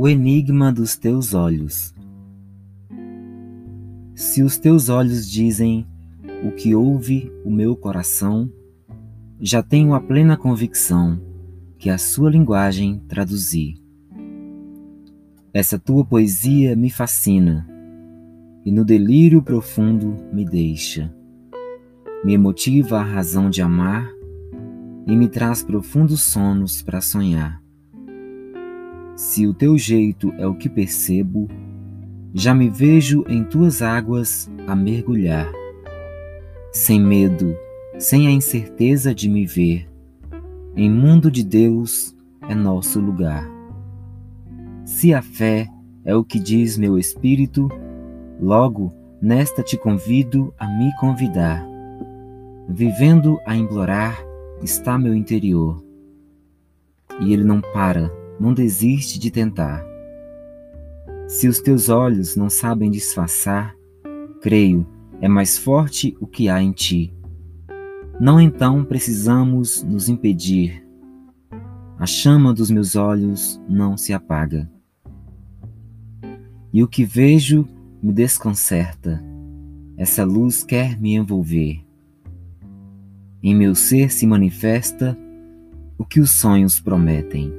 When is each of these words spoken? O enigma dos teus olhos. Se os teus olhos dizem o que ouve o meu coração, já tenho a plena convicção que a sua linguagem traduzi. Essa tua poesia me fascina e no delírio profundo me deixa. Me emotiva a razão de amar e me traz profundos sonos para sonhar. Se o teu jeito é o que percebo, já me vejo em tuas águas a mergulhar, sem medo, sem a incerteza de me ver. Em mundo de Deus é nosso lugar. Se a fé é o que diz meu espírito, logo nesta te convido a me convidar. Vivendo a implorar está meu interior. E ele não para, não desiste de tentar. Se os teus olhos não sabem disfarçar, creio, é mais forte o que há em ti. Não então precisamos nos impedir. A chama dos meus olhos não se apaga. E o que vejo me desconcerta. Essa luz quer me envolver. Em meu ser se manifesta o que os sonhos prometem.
O 0.00 0.08
enigma 0.08 0.72
dos 0.72 0.96
teus 0.96 1.34
olhos. 1.34 1.92
Se 4.14 4.44
os 4.44 4.56
teus 4.56 4.88
olhos 4.88 5.28
dizem 5.28 5.84
o 6.44 6.52
que 6.52 6.72
ouve 6.72 7.32
o 7.44 7.50
meu 7.50 7.74
coração, 7.74 8.48
já 9.40 9.60
tenho 9.60 9.94
a 9.94 10.00
plena 10.00 10.36
convicção 10.36 11.20
que 11.76 11.90
a 11.90 11.98
sua 11.98 12.30
linguagem 12.30 13.02
traduzi. 13.08 13.74
Essa 15.52 15.80
tua 15.80 16.04
poesia 16.04 16.76
me 16.76 16.90
fascina 16.90 17.68
e 18.64 18.70
no 18.70 18.84
delírio 18.84 19.42
profundo 19.42 20.14
me 20.32 20.44
deixa. 20.44 21.12
Me 22.24 22.34
emotiva 22.34 23.00
a 23.00 23.04
razão 23.04 23.50
de 23.50 23.60
amar 23.60 24.08
e 25.08 25.16
me 25.16 25.26
traz 25.26 25.60
profundos 25.64 26.20
sonos 26.22 26.82
para 26.82 27.00
sonhar. 27.00 27.67
Se 29.18 29.48
o 29.48 29.52
teu 29.52 29.76
jeito 29.76 30.32
é 30.38 30.46
o 30.46 30.54
que 30.54 30.68
percebo, 30.68 31.48
já 32.32 32.54
me 32.54 32.70
vejo 32.70 33.24
em 33.28 33.42
tuas 33.42 33.82
águas 33.82 34.48
a 34.64 34.76
mergulhar, 34.76 35.50
sem 36.70 37.00
medo, 37.00 37.52
sem 37.98 38.28
a 38.28 38.30
incerteza 38.30 39.12
de 39.12 39.28
me 39.28 39.44
ver. 39.44 39.90
Em 40.76 40.88
mundo 40.88 41.32
de 41.32 41.42
Deus 41.42 42.14
é 42.48 42.54
nosso 42.54 43.00
lugar. 43.00 43.44
Se 44.84 45.12
a 45.12 45.20
fé 45.20 45.66
é 46.04 46.14
o 46.14 46.22
que 46.22 46.38
diz 46.38 46.78
meu 46.78 46.96
espírito, 46.96 47.68
logo 48.40 48.94
nesta 49.20 49.64
te 49.64 49.76
convido 49.76 50.54
a 50.56 50.68
me 50.68 50.94
convidar. 50.96 51.66
Vivendo 52.68 53.40
a 53.44 53.56
implorar 53.56 54.16
está 54.62 54.96
meu 54.96 55.12
interior. 55.12 55.82
E 57.18 57.32
ele 57.32 57.42
não 57.42 57.60
para, 57.60 58.12
não 58.38 58.52
desiste 58.52 59.18
de 59.18 59.30
tentar. 59.30 59.84
Se 61.26 61.46
os 61.46 61.60
teus 61.60 61.88
olhos 61.88 62.36
não 62.36 62.48
sabem 62.48 62.90
disfarçar, 62.90 63.74
creio, 64.40 64.86
é 65.20 65.28
mais 65.28 65.58
forte 65.58 66.16
o 66.20 66.26
que 66.26 66.48
há 66.48 66.62
em 66.62 66.72
ti. 66.72 67.14
Não 68.20 68.40
então 68.40 68.84
precisamos 68.84 69.82
nos 69.82 70.08
impedir. 70.08 70.84
A 71.98 72.06
chama 72.06 72.54
dos 72.54 72.70
meus 72.70 72.96
olhos 72.96 73.60
não 73.68 73.96
se 73.96 74.12
apaga. 74.12 74.70
E 76.72 76.82
o 76.82 76.88
que 76.88 77.04
vejo 77.04 77.66
me 78.02 78.12
desconcerta. 78.12 79.22
Essa 79.96 80.24
luz 80.24 80.62
quer 80.62 80.98
me 81.00 81.14
envolver. 81.14 81.84
Em 83.42 83.54
meu 83.54 83.74
ser 83.74 84.10
se 84.10 84.26
manifesta 84.26 85.18
o 85.98 86.04
que 86.04 86.20
os 86.20 86.30
sonhos 86.30 86.80
prometem. 86.80 87.52